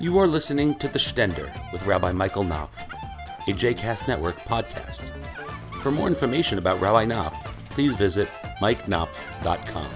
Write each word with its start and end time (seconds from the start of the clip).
You 0.00 0.16
are 0.16 0.26
listening 0.26 0.76
to 0.76 0.88
The 0.88 0.98
Stender 0.98 1.52
with 1.72 1.84
Rabbi 1.84 2.10
Michael 2.12 2.42
Knopf, 2.42 2.88
a 3.46 3.52
JCast 3.52 4.08
Network 4.08 4.38
podcast. 4.38 5.10
For 5.82 5.90
more 5.90 6.06
information 6.08 6.56
about 6.56 6.80
Rabbi 6.80 7.04
Knopf, 7.04 7.44
please 7.68 7.96
visit 7.96 8.26
mikeknopf.com. 8.62 9.90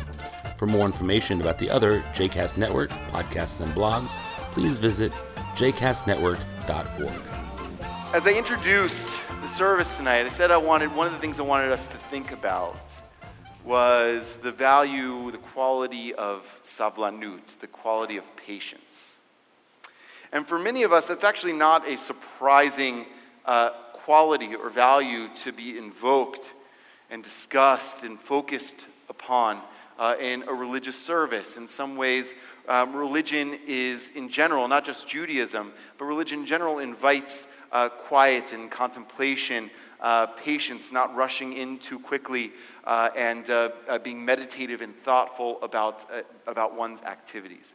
For 0.59 0.67
more 0.67 0.85
information 0.85 1.41
about 1.41 1.59
the 1.59 1.71
other 1.71 2.03
JCast 2.13 2.59
Network 2.59 2.91
podcasts 3.09 3.63
and 3.63 3.73
blogs, 3.73 4.19
please 4.53 4.79
visit 4.79 5.11
jcastnetwork.org. 5.55 7.23
As 8.15 8.27
I 8.27 8.33
introduced 8.33 9.09
the 9.41 9.49
service 9.49 9.97
tonight, 9.97 10.27
I 10.27 10.29
said 10.29 10.51
I 10.51 10.59
wanted 10.59 10.95
one 10.95 11.07
of 11.07 11.15
the 11.15 11.19
things 11.19 11.41
I 11.41 11.45
wanted 11.45 11.73
us 11.73 11.89
to 11.89 11.97
think 11.97 12.31
about 12.31 12.95
was 13.65 14.37
the 14.37 14.53
value, 14.53 15.31
the 15.31 15.39
quality 15.39 16.15
of 16.15 16.61
savlanut, 16.63 17.59
the 17.61 17.69
quality 17.69 18.19
of 18.19 18.37
patience. 18.37 19.17
And 20.35 20.45
for 20.45 20.59
many 20.59 20.83
of 20.83 20.93
us, 20.93 21.07
that's 21.07 21.23
actually 21.23 21.53
not 21.53 21.89
a 21.89 21.97
surprising 21.97 23.07
uh, 23.45 23.71
quality 23.93 24.57
or 24.57 24.69
value 24.69 25.29
to 25.29 25.53
be 25.53 25.79
invoked 25.79 26.53
and 27.09 27.23
discussed 27.23 28.03
and 28.03 28.19
focused 28.19 28.89
upon 29.09 29.61
uh, 29.97 30.17
in 30.21 30.43
a 30.49 30.53
religious 30.53 31.01
service. 31.01 31.57
In 31.57 31.69
some 31.69 31.97
ways, 31.97 32.35
um, 32.67 32.97
religion 32.97 33.61
is, 33.65 34.09
in 34.17 34.29
general, 34.29 34.67
not 34.67 34.85
just 34.85 35.07
Judaism, 35.07 35.73
but 35.99 36.07
religion 36.07 36.41
in 36.41 36.47
general 36.47 36.81
invites 36.81 37.47
uh, 37.71 37.89
quiet 37.89 38.53
and 38.53 38.73
contemplation, 38.73 39.71
uh, 40.01 40.27
patience, 40.27 40.91
not 40.91 41.15
rushing 41.15 41.53
in 41.53 41.79
too 41.79 42.01
quickly, 42.01 42.51
uh, 42.83 43.11
and 43.17 43.51
uh, 43.51 43.71
uh, 43.89 43.99
being 44.01 44.25
meditative 44.25 44.81
and 44.81 44.97
thoughtful 45.05 45.63
about, 45.63 46.05
about 46.49 46.77
one's 46.77 47.03
activities. 47.03 47.73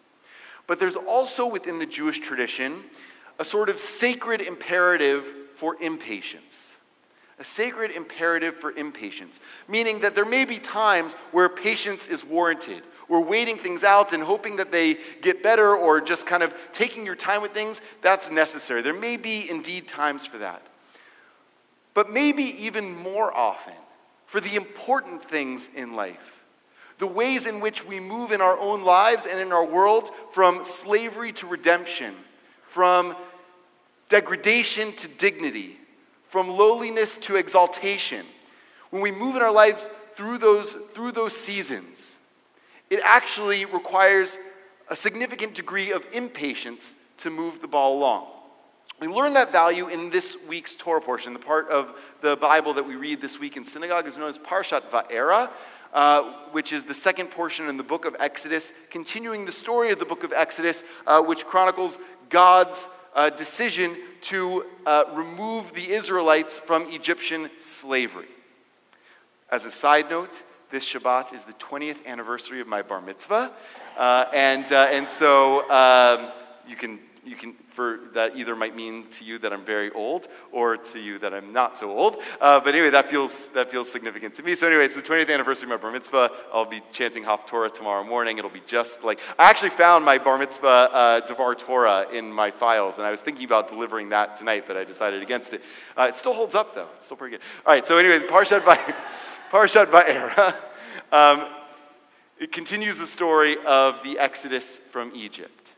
But 0.69 0.79
there's 0.79 0.95
also 0.95 1.45
within 1.45 1.79
the 1.79 1.85
Jewish 1.85 2.19
tradition 2.19 2.83
a 3.37 3.43
sort 3.43 3.67
of 3.67 3.77
sacred 3.79 4.39
imperative 4.39 5.25
for 5.55 5.75
impatience 5.81 6.77
a 7.39 7.43
sacred 7.43 7.91
imperative 7.91 8.55
for 8.55 8.71
impatience, 8.73 9.39
meaning 9.67 9.99
that 9.99 10.13
there 10.13 10.25
may 10.25 10.43
be 10.43 10.59
times 10.59 11.13
where 11.31 11.47
patience 11.47 12.05
is 12.05 12.25
warranted. 12.25 12.83
We're 13.07 13.21
waiting 13.21 13.57
things 13.57 13.83
out 13.83 14.13
and 14.13 14.21
hoping 14.21 14.57
that 14.57 14.71
they 14.71 14.97
get 15.21 15.41
better 15.41 15.75
or 15.75 16.01
just 16.01 16.27
kind 16.27 16.43
of 16.43 16.53
taking 16.73 17.05
your 17.05 17.15
time 17.15 17.41
with 17.41 17.53
things, 17.53 17.81
that's 18.01 18.29
necessary. 18.29 18.81
There 18.81 18.93
may 18.93 19.15
be 19.17 19.49
indeed 19.49 19.87
times 19.87 20.25
for 20.25 20.37
that. 20.39 20.61
But 21.93 22.09
maybe 22.09 22.43
even 22.43 22.93
more 22.93 23.35
often 23.35 23.73
for 24.25 24.41
the 24.41 24.55
important 24.55 25.23
things 25.23 25.69
in 25.73 25.95
life. 25.95 26.38
The 26.99 27.07
ways 27.07 27.47
in 27.47 27.59
which 27.59 27.85
we 27.85 27.99
move 27.99 28.31
in 28.31 28.41
our 28.41 28.57
own 28.57 28.83
lives 28.83 29.25
and 29.25 29.39
in 29.39 29.51
our 29.51 29.65
world 29.65 30.11
from 30.31 30.63
slavery 30.63 31.31
to 31.33 31.47
redemption, 31.47 32.13
from 32.67 33.15
degradation 34.09 34.91
to 34.93 35.07
dignity, 35.07 35.77
from 36.27 36.49
lowliness 36.49 37.15
to 37.17 37.35
exaltation, 37.35 38.25
when 38.89 39.01
we 39.01 39.11
move 39.11 39.35
in 39.35 39.41
our 39.41 39.51
lives 39.51 39.89
through 40.15 40.37
those, 40.37 40.75
through 40.93 41.13
those 41.13 41.35
seasons, 41.35 42.17
it 42.89 42.99
actually 43.03 43.65
requires 43.65 44.37
a 44.89 44.95
significant 44.95 45.53
degree 45.55 45.91
of 45.91 46.03
impatience 46.13 46.95
to 47.17 47.29
move 47.29 47.61
the 47.61 47.67
ball 47.67 47.97
along. 47.97 48.27
We 48.99 49.07
learn 49.07 49.33
that 49.33 49.51
value 49.51 49.87
in 49.87 50.09
this 50.09 50.35
week's 50.47 50.75
Torah 50.75 50.99
portion. 50.99 51.31
The 51.31 51.39
part 51.39 51.69
of 51.69 51.97
the 52.19 52.35
Bible 52.35 52.73
that 52.73 52.85
we 52.85 52.95
read 52.95 53.21
this 53.21 53.39
week 53.39 53.55
in 53.55 53.63
synagogue 53.63 54.07
is 54.07 54.17
known 54.17 54.27
as 54.27 54.37
Parshat 54.37 54.89
Va'era, 54.89 55.49
uh, 55.93 56.23
which 56.51 56.71
is 56.71 56.83
the 56.83 56.93
second 56.93 57.31
portion 57.31 57.67
in 57.67 57.77
the 57.77 57.83
book 57.83 58.05
of 58.05 58.15
Exodus, 58.19 58.73
continuing 58.89 59.45
the 59.45 59.51
story 59.51 59.91
of 59.91 59.99
the 59.99 60.05
book 60.05 60.23
of 60.23 60.33
Exodus, 60.33 60.83
uh, 61.07 61.21
which 61.21 61.45
chronicles 61.45 61.99
God's 62.29 62.87
uh, 63.15 63.29
decision 63.29 63.95
to 64.21 64.65
uh, 64.85 65.05
remove 65.13 65.73
the 65.73 65.91
Israelites 65.91 66.57
from 66.57 66.91
Egyptian 66.91 67.49
slavery. 67.57 68.27
As 69.49 69.65
a 69.65 69.71
side 69.71 70.09
note, 70.09 70.43
this 70.69 70.87
Shabbat 70.87 71.33
is 71.33 71.45
the 71.45 71.53
20th 71.53 72.05
anniversary 72.05 72.61
of 72.61 72.67
my 72.67 72.83
bar 72.83 73.01
mitzvah. 73.01 73.51
Uh, 73.97 74.25
and, 74.31 74.71
and 74.71 75.09
so 75.09 75.69
um, 75.71 76.31
you 76.67 76.75
can 76.75 76.99
you 77.25 77.35
can 77.35 77.53
for 77.69 77.99
that 78.13 78.35
either 78.35 78.55
might 78.55 78.75
mean 78.75 79.07
to 79.09 79.23
you 79.23 79.37
that 79.39 79.53
I'm 79.53 79.63
very 79.63 79.91
old 79.91 80.27
or 80.51 80.77
to 80.77 80.99
you 80.99 81.19
that 81.19 81.33
I'm 81.33 81.53
not 81.53 81.77
so 81.77 81.91
old. 81.91 82.17
Uh, 82.41 82.59
but 82.59 82.73
anyway, 82.73 82.89
that 82.89 83.09
feels 83.09 83.47
that 83.49 83.69
feels 83.69 83.91
significant 83.91 84.33
to 84.35 84.43
me. 84.43 84.55
So 84.55 84.67
anyway, 84.67 84.85
it's 84.85 84.95
the 84.95 85.01
20th 85.01 85.31
anniversary 85.31 85.65
of 85.65 85.69
my 85.69 85.77
bar 85.77 85.91
mitzvah. 85.91 86.31
I'll 86.53 86.65
be 86.65 86.81
chanting 86.91 87.23
Haftorah 87.23 87.71
tomorrow 87.71 88.03
morning. 88.03 88.37
It'll 88.37 88.49
be 88.49 88.63
just 88.65 89.03
like 89.03 89.19
I 89.37 89.49
actually 89.49 89.71
found 89.71 90.05
my 90.05 90.17
bar 90.17 90.37
mitzvah 90.37 90.67
uh, 90.67 91.19
Devar 91.21 91.55
Torah 91.55 92.07
in 92.11 92.31
my 92.31 92.51
files, 92.51 92.97
and 92.97 93.07
I 93.07 93.11
was 93.11 93.21
thinking 93.21 93.45
about 93.45 93.67
delivering 93.67 94.09
that 94.09 94.35
tonight, 94.35 94.65
but 94.67 94.77
I 94.77 94.83
decided 94.83 95.21
against 95.21 95.53
it. 95.53 95.61
Uh, 95.97 96.07
it 96.09 96.17
still 96.17 96.33
holds 96.33 96.55
up 96.55 96.75
though. 96.75 96.89
It's 96.95 97.05
still 97.05 97.17
pretty 97.17 97.37
good. 97.37 97.43
All 97.65 97.73
right. 97.73 97.85
So 97.85 97.97
anyway, 97.97 98.19
Parshat 98.19 98.65
by 98.65 98.77
Parshat 99.51 99.85
Va'era. 99.87 100.55
Um, 101.11 101.47
it 102.39 102.51
continues 102.53 102.97
the 102.97 103.07
story 103.07 103.57
of 103.65 104.01
the 104.03 104.17
Exodus 104.17 104.77
from 104.77 105.11
Egypt. 105.13 105.68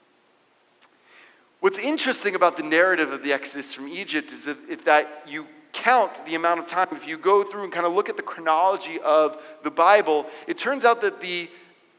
What's 1.61 1.77
interesting 1.77 2.33
about 2.33 2.57
the 2.57 2.63
narrative 2.63 3.13
of 3.13 3.21
the 3.21 3.31
Exodus 3.31 3.71
from 3.71 3.87
Egypt 3.87 4.31
is 4.31 4.45
that 4.45 4.57
if 4.67 4.83
that 4.85 5.25
you 5.27 5.45
count 5.73 6.25
the 6.25 6.33
amount 6.33 6.59
of 6.59 6.65
time, 6.65 6.87
if 6.93 7.07
you 7.07 7.19
go 7.19 7.43
through 7.43 7.65
and 7.65 7.71
kind 7.71 7.85
of 7.85 7.93
look 7.93 8.09
at 8.09 8.17
the 8.17 8.23
chronology 8.23 8.99
of 8.99 9.39
the 9.63 9.69
Bible, 9.69 10.25
it 10.47 10.57
turns 10.57 10.85
out 10.85 11.01
that 11.01 11.21
the 11.21 11.47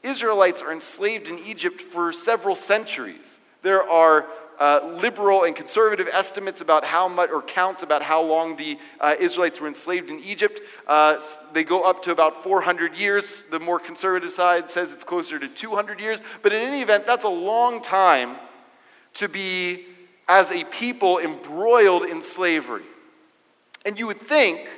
Israelites 0.02 0.60
are 0.62 0.72
enslaved 0.72 1.28
in 1.28 1.38
Egypt 1.38 1.80
for 1.80 2.12
several 2.12 2.56
centuries. 2.56 3.38
There 3.62 3.88
are 3.88 4.26
uh, 4.58 4.98
liberal 5.00 5.44
and 5.44 5.54
conservative 5.54 6.08
estimates 6.12 6.60
about 6.60 6.84
how 6.84 7.06
much, 7.06 7.30
or 7.30 7.40
counts 7.40 7.84
about 7.84 8.02
how 8.02 8.20
long 8.20 8.56
the 8.56 8.76
uh, 9.00 9.14
Israelites 9.20 9.60
were 9.60 9.68
enslaved 9.68 10.10
in 10.10 10.18
Egypt. 10.24 10.60
Uh, 10.88 11.20
they 11.52 11.62
go 11.62 11.84
up 11.84 12.02
to 12.02 12.10
about 12.10 12.42
400 12.42 12.96
years. 12.96 13.44
The 13.44 13.60
more 13.60 13.78
conservative 13.78 14.32
side 14.32 14.72
says 14.72 14.90
it's 14.90 15.04
closer 15.04 15.38
to 15.38 15.46
200 15.46 16.00
years. 16.00 16.18
But 16.42 16.52
in 16.52 16.62
any 16.62 16.82
event, 16.82 17.06
that's 17.06 17.24
a 17.24 17.28
long 17.28 17.80
time 17.80 18.38
to 19.14 19.28
be, 19.28 19.84
as 20.28 20.50
a 20.50 20.64
people, 20.64 21.18
embroiled 21.18 22.04
in 22.04 22.22
slavery. 22.22 22.84
And 23.84 23.98
you 23.98 24.06
would 24.06 24.20
think 24.20 24.68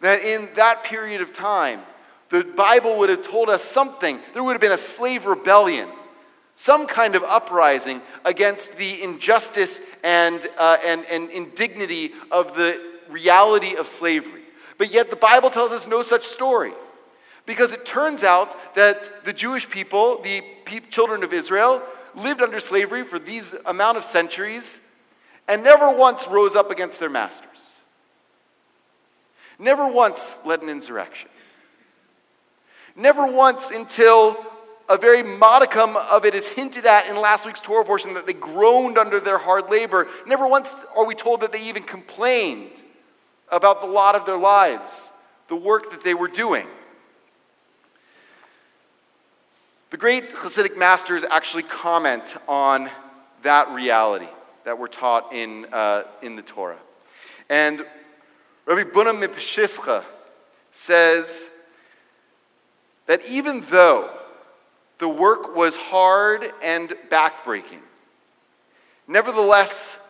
that 0.00 0.20
in 0.22 0.48
that 0.54 0.82
period 0.84 1.20
of 1.20 1.32
time, 1.32 1.80
the 2.28 2.44
Bible 2.44 2.98
would 2.98 3.10
have 3.10 3.22
told 3.22 3.48
us 3.48 3.62
something. 3.62 4.18
There 4.32 4.42
would 4.42 4.52
have 4.52 4.60
been 4.60 4.72
a 4.72 4.76
slave 4.76 5.26
rebellion, 5.26 5.88
some 6.54 6.86
kind 6.86 7.14
of 7.14 7.22
uprising 7.24 8.00
against 8.24 8.76
the 8.76 9.02
injustice 9.02 9.80
and, 10.02 10.46
uh, 10.58 10.78
and, 10.84 11.04
and 11.06 11.30
indignity 11.30 12.12
of 12.30 12.54
the 12.56 12.80
reality 13.08 13.76
of 13.76 13.86
slavery. 13.86 14.42
But 14.78 14.90
yet 14.90 15.10
the 15.10 15.16
Bible 15.16 15.50
tells 15.50 15.72
us 15.72 15.86
no 15.86 16.02
such 16.02 16.24
story. 16.24 16.72
Because 17.44 17.72
it 17.72 17.84
turns 17.84 18.22
out 18.22 18.56
that 18.76 19.24
the 19.24 19.32
Jewish 19.32 19.68
people, 19.68 20.22
the 20.22 20.42
children 20.90 21.24
of 21.24 21.32
Israel, 21.32 21.82
lived 22.14 22.42
under 22.42 22.60
slavery 22.60 23.04
for 23.04 23.18
these 23.18 23.54
amount 23.66 23.98
of 23.98 24.04
centuries 24.04 24.80
and 25.48 25.62
never 25.62 25.90
once 25.90 26.26
rose 26.28 26.54
up 26.54 26.70
against 26.70 27.00
their 27.00 27.10
masters. 27.10 27.74
Never 29.58 29.86
once 29.86 30.38
led 30.44 30.62
an 30.62 30.68
insurrection. 30.68 31.30
Never 32.96 33.26
once 33.26 33.70
until 33.70 34.36
a 34.88 34.98
very 34.98 35.22
modicum 35.22 35.96
of 35.96 36.24
it 36.24 36.34
is 36.34 36.46
hinted 36.48 36.84
at 36.84 37.08
in 37.08 37.16
last 37.16 37.46
week's 37.46 37.60
Torah 37.60 37.84
portion 37.84 38.14
that 38.14 38.26
they 38.26 38.32
groaned 38.32 38.98
under 38.98 39.20
their 39.20 39.38
hard 39.38 39.70
labor. 39.70 40.08
Never 40.26 40.46
once 40.46 40.74
are 40.96 41.06
we 41.06 41.14
told 41.14 41.40
that 41.40 41.52
they 41.52 41.62
even 41.62 41.82
complained 41.82 42.82
about 43.50 43.80
the 43.80 43.86
lot 43.86 44.14
of 44.14 44.26
their 44.26 44.36
lives, 44.36 45.10
the 45.48 45.56
work 45.56 45.90
that 45.90 46.02
they 46.02 46.14
were 46.14 46.28
doing. 46.28 46.66
The 49.92 49.98
great 49.98 50.30
Hasidic 50.30 50.78
masters 50.78 51.22
actually 51.22 51.64
comment 51.64 52.34
on 52.48 52.88
that 53.42 53.68
reality 53.72 54.28
that 54.64 54.78
we're 54.78 54.86
taught 54.86 55.34
in, 55.34 55.66
uh, 55.70 56.04
in 56.22 56.34
the 56.34 56.40
Torah. 56.40 56.78
And 57.50 57.84
Rabbi 58.64 58.88
Buna 58.88 59.12
Mipshischa 59.22 60.02
says 60.70 61.46
that 63.04 63.22
even 63.28 63.60
though 63.68 64.08
the 64.96 65.10
work 65.10 65.54
was 65.54 65.76
hard 65.76 66.50
and 66.62 66.88
backbreaking, 67.10 67.82
nevertheless, 69.06 70.00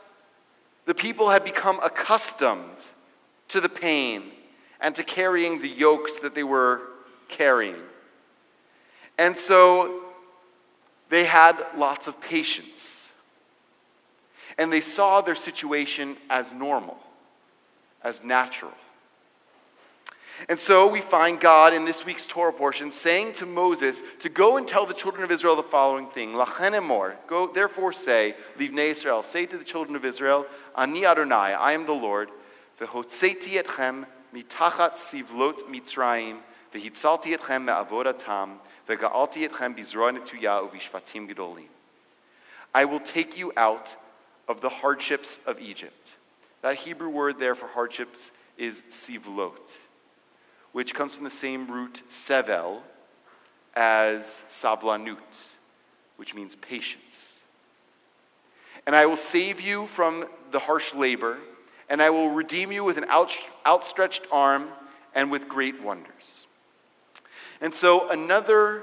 the 0.87 0.95
people 0.95 1.31
had 1.31 1.43
become 1.43 1.81
accustomed 1.83 2.87
to 3.49 3.61
the 3.61 3.69
pain 3.69 4.31
and 4.81 4.95
to 4.95 5.03
carrying 5.03 5.61
the 5.61 5.69
yokes 5.69 6.21
that 6.21 6.37
they 6.37 6.45
were 6.45 6.83
carrying. 7.27 7.83
And 9.19 9.37
so 9.37 10.03
they 11.09 11.25
had 11.25 11.65
lots 11.77 12.07
of 12.07 12.21
patience. 12.21 13.13
And 14.59 14.73
they 14.73 14.81
saw 14.81 15.21
their 15.21 15.35
situation 15.35 16.17
as 16.29 16.53
normal, 16.53 16.99
as 18.03 18.23
natural. 18.23 18.73
And 20.49 20.59
so 20.59 20.89
we 20.89 21.01
find 21.01 21.39
God 21.39 21.73
in 21.73 21.85
this 21.85 22.05
week's 22.05 22.27
Torah 22.27 22.53
portion 22.53 22.91
saying 22.91 23.35
to 23.35 23.47
Moses 23.47 24.03
to 24.21 24.29
go 24.29 24.57
and 24.57 24.67
tell 24.67 24.87
the 24.87 24.95
children 24.95 25.23
of 25.23 25.31
Israel 25.31 25.55
the 25.55 25.63
following 25.63 26.09
thing: 26.09 26.33
Lachen 26.33 26.73
emor, 26.73 27.15
go 27.29 27.47
therefore 27.47 27.93
say, 27.93 28.35
Leave 28.59 28.71
Livnei 28.73 28.91
Israel, 28.91 29.23
say 29.23 29.47
to 29.47 29.57
the 29.57 29.65
children 29.65 29.95
of 29.95 30.05
Israel, 30.05 30.47
Ani 30.77 31.07
Adonai, 31.07 31.55
I 31.55 31.73
am 31.73 31.87
the 31.87 31.93
Lord, 31.93 32.31
v'hotzeti 32.81 33.63
etchem 33.63 34.07
mitachat 34.35 34.95
sivlot 34.95 35.61
Mitzrayim, 35.71 36.39
v'hitzalti 36.75 37.37
etchem 37.37 37.65
me'avodatam, 37.65 38.57
I 42.75 42.85
will 42.85 43.01
take 43.01 43.39
you 43.39 43.53
out 43.57 43.97
of 44.49 44.61
the 44.61 44.69
hardships 44.69 45.39
of 45.47 45.61
Egypt. 45.61 46.15
That 46.63 46.77
Hebrew 46.77 47.09
word 47.09 47.39
there 47.39 47.55
for 47.55 47.67
hardships 47.67 48.31
is 48.57 48.83
sivlot, 48.89 49.79
which 50.73 50.95
comes 50.95 51.15
from 51.15 51.25
the 51.25 51.31
same 51.31 51.71
root 51.71 52.03
sevel 52.09 52.81
as 53.75 54.45
savlanut, 54.49 55.57
which 56.17 56.35
means 56.35 56.57
patience. 56.57 57.43
And 58.87 58.97
I 58.97 59.07
will 59.07 59.17
save 59.17 59.61
you 59.61 59.87
from 59.87 60.27
the 60.51 60.59
harsh 60.59 60.95
labor, 60.95 61.39
and 61.89 62.03
I 62.03 62.11
will 62.11 62.31
redeem 62.31 62.73
you 62.73 62.85
with 62.85 62.99
an 62.99 63.07
outstretched 63.67 64.27
arm 64.31 64.69
and 65.15 65.31
with 65.31 65.49
great 65.49 65.83
wonders. 65.83 66.47
And 67.63 67.73
so 67.73 68.11
another 68.11 68.83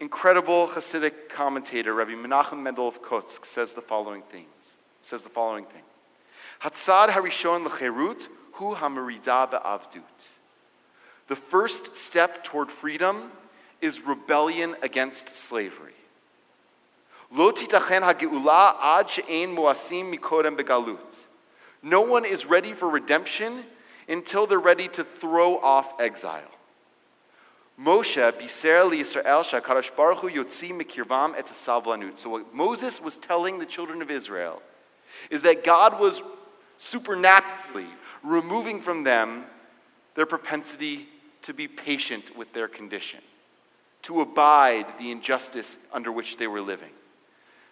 incredible 0.00 0.68
Hasidic 0.68 1.28
commentator, 1.28 1.92
Rabbi 1.92 2.12
Menachem 2.12 2.62
Mendel 2.62 2.88
of 2.88 3.02
Kotsk, 3.02 3.44
says 3.44 3.74
the 3.74 3.82
following 3.82 4.22
things. 4.22 4.78
Says 5.02 5.20
the 5.20 5.28
following 5.28 5.66
thing. 5.66 5.82
Hatzad 6.62 7.08
harishon 7.08 7.66
lecherut 7.66 8.28
hu 8.52 8.74
hamerida 8.74 9.50
be'avdut. 9.50 10.28
The 11.28 11.36
first 11.36 11.94
step 11.94 12.42
toward 12.42 12.70
freedom 12.70 13.32
is 13.82 14.06
rebellion 14.06 14.76
against 14.80 15.36
slavery. 15.36 15.92
Lo 17.30 17.52
titachen 17.52 18.00
ha'geula 18.00 18.76
ad 18.80 19.10
she'ein 19.10 19.54
muasim 19.54 20.14
mikodem 20.14 20.56
begalut. 20.56 21.26
No 21.82 22.00
one 22.00 22.24
is 22.24 22.46
ready 22.46 22.72
for 22.72 22.88
redemption 22.88 23.64
until 24.08 24.46
they're 24.46 24.58
ready 24.58 24.88
to 24.88 25.04
throw 25.04 25.58
off 25.58 26.00
exile. 26.00 26.55
Moshe 27.80 28.38
biser 28.38 28.90
Yisrael 28.90 29.44
shakadosh 29.44 29.94
baruch 29.94 30.18
hu 30.18 30.30
yotzi 30.30 30.70
mikirvam 30.70 31.36
et 31.36 31.46
savlanut. 31.46 32.18
So 32.18 32.30
what 32.30 32.54
Moses 32.54 33.00
was 33.02 33.18
telling 33.18 33.58
the 33.58 33.66
children 33.66 34.00
of 34.00 34.10
Israel 34.10 34.62
is 35.30 35.42
that 35.42 35.62
God 35.62 36.00
was 36.00 36.22
supernaturally 36.78 37.88
removing 38.22 38.80
from 38.80 39.04
them 39.04 39.44
their 40.14 40.26
propensity 40.26 41.08
to 41.42 41.52
be 41.52 41.68
patient 41.68 42.36
with 42.36 42.52
their 42.54 42.66
condition, 42.66 43.20
to 44.02 44.20
abide 44.20 44.86
the 44.98 45.10
injustice 45.10 45.78
under 45.92 46.10
which 46.10 46.38
they 46.38 46.46
were 46.46 46.60
living. 46.60 46.92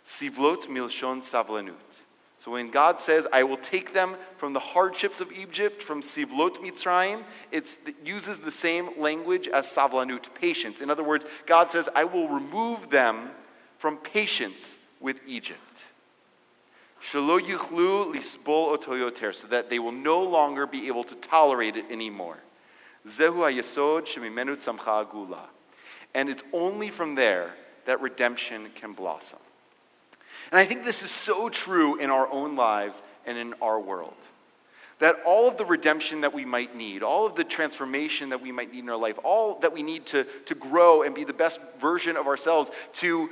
Sivlot 0.05 0.67
milshon 0.67 1.23
savlanut. 1.23 2.04
So 2.44 2.50
when 2.50 2.70
God 2.70 3.00
says, 3.00 3.26
I 3.32 3.43
will 3.43 3.56
take 3.56 3.94
them 3.94 4.17
from 4.37 4.52
the 4.52 4.61
hardships 4.61 5.23
of 5.23 5.32
Egypt, 5.32 5.82
from 5.82 6.02
Sivlot 6.02 6.58
Mitzrayim, 6.58 7.23
it 7.50 7.79
uses 8.05 8.41
the 8.41 8.50
same 8.50 9.00
language 9.00 9.49
as 9.49 9.67
Savlanut, 9.67 10.26
patience. 10.35 10.82
In 10.82 10.91
other 10.91 11.02
words, 11.02 11.25
God 11.46 11.70
says, 11.70 11.88
I 11.94 12.05
will 12.05 12.29
remove 12.29 12.91
them 12.91 13.31
from 13.79 13.96
patience 13.96 14.79
with 15.00 15.20
Egypt. 15.26 15.87
Shelo 17.02 17.41
yuchlu 17.41 18.14
lisbol 18.14 18.79
otoyoter, 18.79 19.35
so 19.35 19.46
that 19.46 19.70
they 19.70 19.79
will 19.79 19.93
no 19.93 20.23
longer 20.23 20.67
be 20.67 20.87
able 20.88 21.05
to 21.05 21.14
tolerate 21.14 21.79
it 21.79 21.87
anymore. 21.91 22.41
Zehu 23.06 23.50
hayesod 23.50 24.02
shemimenu 24.02 24.55
tzamcha 24.56 25.11
agula. 25.11 25.46
And 26.12 26.29
it's 26.29 26.43
only 26.52 26.91
from 26.91 27.14
there 27.14 27.55
that 27.87 28.02
redemption 28.02 28.69
can 28.75 28.93
blossom. 28.93 29.38
And 30.55 30.61
I 30.61 30.67
think 30.67 30.85
this 30.85 31.03
is 31.03 31.11
so 31.11 31.49
true 31.49 31.97
in 31.97 32.11
our 32.11 32.31
own 32.31 32.55
lives 32.55 33.03
and 33.27 33.37
in 33.37 33.55
our 33.55 33.81
world. 33.81 34.15
That 35.01 35.17
all 35.27 35.49
of 35.49 35.56
the 35.56 35.65
redemption 35.65 36.21
that 36.21 36.33
we 36.33 36.45
might 36.45 36.77
need, 36.77 37.03
all 37.03 37.27
of 37.27 37.35
the 37.35 37.43
transformation 37.43 38.29
that 38.29 38.41
we 38.41 38.53
might 38.53 38.73
need 38.73 38.85
in 38.85 38.89
our 38.89 38.97
life, 38.97 39.19
all 39.25 39.59
that 39.59 39.73
we 39.73 39.83
need 39.83 40.06
to, 40.06 40.23
to 40.45 40.55
grow 40.55 41.03
and 41.03 41.12
be 41.12 41.25
the 41.25 41.33
best 41.33 41.59
version 41.81 42.17
of 42.17 42.29
ourselves, 42.29 42.71
to 42.93 43.31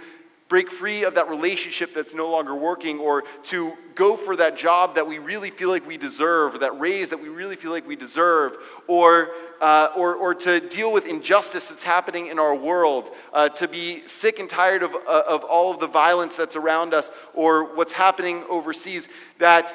break 0.53 0.71
free 0.71 1.03
of 1.03 1.15
that 1.15 1.31
relationship 1.31 1.95
that's 1.95 2.13
no 2.13 2.31
longer 2.31 2.55
working, 2.55 2.99
or 2.99 3.25
to 3.43 3.73
go 3.95 4.19
for 4.19 4.37
that 4.37 4.55
job 4.55 4.97
that 4.97 5.07
we 5.07 5.19
really 5.19 5.49
feel 5.49 5.71
like 5.71 5.87
we 5.87 5.97
deserve, 5.97 6.55
or 6.55 6.59
that 6.59 6.79
raise 6.79 7.09
that 7.09 7.19
we 7.19 7.31
really 7.31 7.57
feel 7.57 7.71
like 7.71 7.89
we 7.89 7.97
deserve, 7.97 8.59
or, 8.87 9.31
uh, 9.63 9.89
or, 9.97 10.15
or 10.15 10.35
to 10.35 10.61
deal 10.61 10.93
with 10.93 11.07
injustice 11.07 11.71
that's 11.71 11.85
happening 11.85 12.27
in 12.27 12.39
our 12.39 12.55
world, 12.55 13.11
uh, 13.33 13.49
to 13.49 13.67
be 13.67 14.03
sick 14.07 14.41
and 14.41 14.51
tired 14.51 14.83
of, 14.83 14.95
uh, 14.95 15.23
of 15.27 15.43
all 15.43 15.73
of 15.73 15.81
the 15.81 15.87
violence 15.87 16.37
that's 16.37 16.55
around 16.55 16.93
us, 16.93 17.11
or 17.33 17.75
what's 17.75 17.95
happening 17.95 18.45
overseas, 18.51 19.09
that 19.39 19.75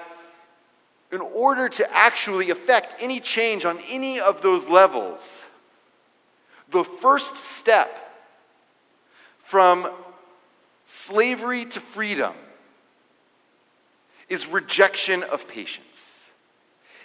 in 1.12 1.22
order 1.22 1.68
to 1.70 1.92
actually 1.92 2.52
affect 2.52 2.96
any 3.00 3.20
change 3.20 3.66
on 3.66 3.80
any 3.90 4.20
of 4.20 4.44
those 4.44 4.70
levels, 4.70 5.44
the 6.70 6.84
first 6.84 7.36
step 7.36 8.14
from 9.40 9.90
slavery 10.88 11.66
to 11.66 11.82
freedom 11.82 12.34
is 14.30 14.48
rejection 14.48 15.22
of 15.22 15.48
patience, 15.48 16.30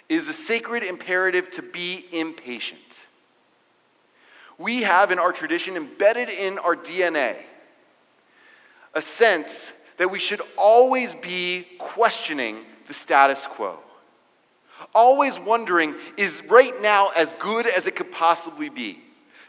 is 0.09 0.27
a 0.27 0.33
sacred 0.33 0.83
imperative 0.83 1.51
to 1.51 1.61
be 1.61 2.05
impatient. 2.11 3.05
We 4.57 4.83
have 4.83 5.11
in 5.11 5.19
our 5.19 5.33
tradition, 5.33 5.75
embedded 5.75 6.29
in 6.29 6.57
our 6.59 6.75
DNA, 6.75 7.37
a 8.93 9.01
sense 9.01 9.73
that 9.97 10.09
we 10.09 10.19
should 10.19 10.41
always 10.57 11.13
be 11.13 11.67
questioning 11.77 12.65
the 12.87 12.93
status 12.93 13.45
quo. 13.47 13.79
Always 14.95 15.37
wondering, 15.39 15.95
is 16.15 16.41
right 16.49 16.81
now 16.81 17.09
as 17.15 17.33
good 17.33 17.67
as 17.67 17.85
it 17.85 17.95
could 17.95 18.11
possibly 18.11 18.69
be? 18.69 19.01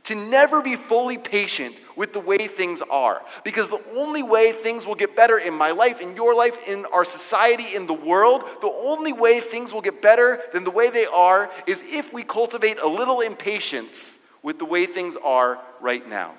To 0.04 0.14
never 0.14 0.60
be 0.60 0.76
fully 0.76 1.16
patient 1.16 1.80
with 1.96 2.12
the 2.12 2.20
way 2.20 2.46
things 2.46 2.82
are. 2.90 3.22
Because 3.42 3.68
the 3.68 3.82
only 3.96 4.22
way 4.22 4.52
things 4.52 4.86
will 4.86 4.94
get 4.94 5.16
better 5.16 5.38
in 5.38 5.54
my 5.54 5.70
life, 5.70 6.00
in 6.00 6.14
your 6.14 6.34
life, 6.34 6.56
in 6.68 6.84
our 6.86 7.04
society, 7.04 7.74
in 7.74 7.86
the 7.86 7.94
world, 7.94 8.44
the 8.60 8.70
only 8.70 9.12
way 9.12 9.40
things 9.40 9.72
will 9.72 9.80
get 9.80 10.02
better 10.02 10.40
than 10.52 10.64
the 10.64 10.70
way 10.70 10.90
they 10.90 11.06
are 11.06 11.50
is 11.66 11.82
if 11.86 12.12
we 12.12 12.22
cultivate 12.22 12.78
a 12.80 12.88
little 12.88 13.20
impatience 13.20 14.18
with 14.42 14.58
the 14.58 14.64
way 14.64 14.84
things 14.84 15.16
are 15.24 15.58
right 15.80 16.06
now. 16.08 16.34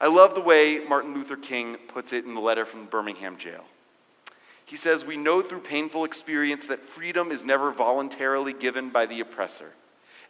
I 0.00 0.06
love 0.06 0.36
the 0.36 0.40
way 0.40 0.78
Martin 0.78 1.14
Luther 1.14 1.36
King 1.36 1.76
puts 1.88 2.12
it 2.12 2.24
in 2.24 2.34
the 2.34 2.40
letter 2.40 2.64
from 2.64 2.86
Birmingham 2.86 3.36
jail. 3.36 3.64
He 4.64 4.76
says, 4.76 5.04
We 5.04 5.16
know 5.16 5.42
through 5.42 5.60
painful 5.60 6.04
experience 6.04 6.68
that 6.68 6.80
freedom 6.80 7.32
is 7.32 7.44
never 7.44 7.72
voluntarily 7.72 8.52
given 8.52 8.90
by 8.90 9.06
the 9.06 9.18
oppressor. 9.18 9.72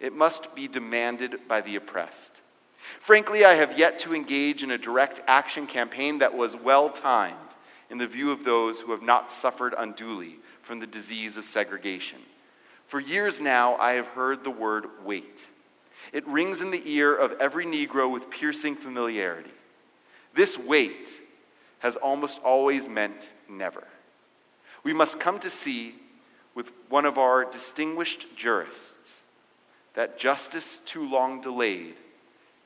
It 0.00 0.12
must 0.12 0.54
be 0.54 0.68
demanded 0.68 1.40
by 1.48 1.60
the 1.60 1.76
oppressed. 1.76 2.40
Frankly, 3.00 3.44
I 3.44 3.54
have 3.54 3.78
yet 3.78 3.98
to 4.00 4.14
engage 4.14 4.62
in 4.62 4.70
a 4.70 4.78
direct 4.78 5.20
action 5.26 5.66
campaign 5.66 6.18
that 6.18 6.36
was 6.36 6.56
well 6.56 6.88
timed 6.90 7.36
in 7.90 7.98
the 7.98 8.06
view 8.06 8.30
of 8.30 8.44
those 8.44 8.80
who 8.80 8.92
have 8.92 9.02
not 9.02 9.30
suffered 9.30 9.74
unduly 9.76 10.36
from 10.62 10.80
the 10.80 10.86
disease 10.86 11.36
of 11.36 11.44
segregation. 11.44 12.18
For 12.86 13.00
years 13.00 13.40
now, 13.40 13.76
I 13.76 13.92
have 13.92 14.06
heard 14.08 14.44
the 14.44 14.50
word 14.50 14.86
wait. 15.04 15.48
It 16.12 16.26
rings 16.26 16.60
in 16.60 16.70
the 16.70 16.82
ear 16.84 17.14
of 17.14 17.32
every 17.40 17.66
Negro 17.66 18.10
with 18.10 18.30
piercing 18.30 18.74
familiarity. 18.74 19.50
This 20.34 20.58
wait 20.58 21.20
has 21.80 21.96
almost 21.96 22.40
always 22.42 22.88
meant 22.88 23.28
never. 23.48 23.86
We 24.84 24.92
must 24.92 25.20
come 25.20 25.38
to 25.40 25.50
see 25.50 25.96
with 26.54 26.72
one 26.88 27.04
of 27.04 27.18
our 27.18 27.44
distinguished 27.44 28.36
jurists 28.36 29.22
that 29.98 30.16
justice 30.16 30.78
too 30.78 31.10
long 31.10 31.40
delayed 31.40 31.96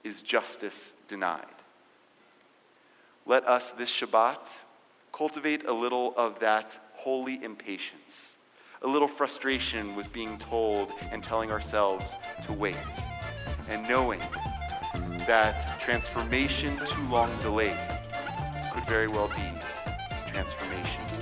is 0.04 0.20
justice 0.20 0.92
denied. 1.08 1.46
Let 3.24 3.48
us 3.48 3.70
this 3.70 3.90
Shabbat 3.90 4.58
cultivate 5.14 5.64
a 5.64 5.72
little 5.72 6.12
of 6.18 6.40
that 6.40 6.78
holy 6.92 7.42
impatience, 7.42 8.36
a 8.82 8.86
little 8.86 9.08
frustration 9.08 9.96
with 9.96 10.12
being 10.12 10.36
told 10.36 10.92
and 11.10 11.24
telling 11.24 11.50
ourselves 11.50 12.18
to 12.42 12.52
wait, 12.52 12.76
and 13.70 13.88
knowing 13.88 14.20
that 15.26 15.80
transformation 15.80 16.78
too 16.84 17.08
long 17.08 17.34
delayed 17.40 17.80
could 18.74 18.84
very 18.84 19.08
well 19.08 19.28
be 19.28 20.30
transformation. 20.30 21.21